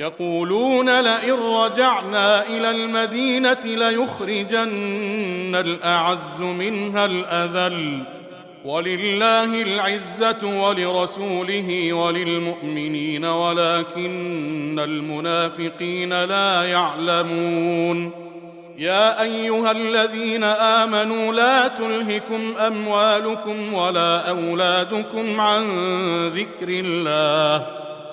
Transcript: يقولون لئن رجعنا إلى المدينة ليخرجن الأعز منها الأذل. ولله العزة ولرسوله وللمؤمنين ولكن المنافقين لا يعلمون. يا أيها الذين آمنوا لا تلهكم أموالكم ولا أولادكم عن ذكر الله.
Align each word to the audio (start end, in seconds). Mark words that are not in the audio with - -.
يقولون 0.00 1.00
لئن 1.00 1.32
رجعنا 1.32 2.46
إلى 2.48 2.70
المدينة 2.70 3.60
ليخرجن 3.64 5.54
الأعز 5.54 6.40
منها 6.40 7.04
الأذل. 7.04 8.02
ولله 8.64 9.62
العزة 9.62 10.62
ولرسوله 10.62 11.92
وللمؤمنين 11.92 13.24
ولكن 13.24 14.78
المنافقين 14.78 16.24
لا 16.24 16.64
يعلمون. 16.64 18.10
يا 18.78 19.22
أيها 19.22 19.70
الذين 19.70 20.44
آمنوا 20.44 21.32
لا 21.32 21.68
تلهكم 21.68 22.54
أموالكم 22.58 23.74
ولا 23.74 24.28
أولادكم 24.28 25.40
عن 25.40 25.64
ذكر 26.28 26.68
الله. 26.68 27.79